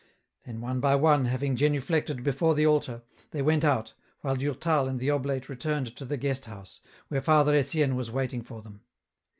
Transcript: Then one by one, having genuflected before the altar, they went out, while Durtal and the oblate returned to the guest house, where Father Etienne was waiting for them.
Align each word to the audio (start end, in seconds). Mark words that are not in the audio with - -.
Then 0.47 0.61
one 0.61 0.79
by 0.79 0.95
one, 0.95 1.25
having 1.25 1.55
genuflected 1.55 2.23
before 2.23 2.55
the 2.55 2.65
altar, 2.65 3.03
they 3.29 3.43
went 3.43 3.63
out, 3.63 3.93
while 4.21 4.35
Durtal 4.35 4.87
and 4.87 4.99
the 4.99 5.11
oblate 5.11 5.47
returned 5.47 5.95
to 5.95 6.05
the 6.05 6.17
guest 6.17 6.45
house, 6.45 6.79
where 7.09 7.21
Father 7.21 7.53
Etienne 7.53 7.95
was 7.95 8.09
waiting 8.09 8.41
for 8.41 8.63
them. 8.63 8.81